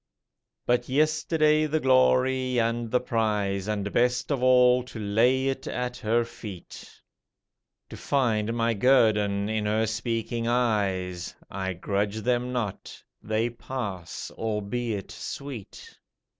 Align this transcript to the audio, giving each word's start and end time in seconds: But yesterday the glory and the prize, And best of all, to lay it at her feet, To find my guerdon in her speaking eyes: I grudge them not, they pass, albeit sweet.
But 0.65 0.89
yesterday 0.89 1.67
the 1.67 1.79
glory 1.79 2.59
and 2.59 2.89
the 2.89 2.99
prize, 2.99 3.67
And 3.67 3.93
best 3.93 4.31
of 4.31 4.41
all, 4.41 4.81
to 4.85 4.97
lay 4.97 5.45
it 5.47 5.67
at 5.67 5.95
her 5.97 6.25
feet, 6.25 6.89
To 7.91 7.95
find 7.97 8.51
my 8.55 8.73
guerdon 8.73 9.47
in 9.47 9.67
her 9.67 9.85
speaking 9.85 10.47
eyes: 10.47 11.35
I 11.51 11.73
grudge 11.73 12.17
them 12.21 12.51
not, 12.51 12.99
they 13.21 13.51
pass, 13.51 14.31
albeit 14.31 15.11
sweet. 15.11 15.95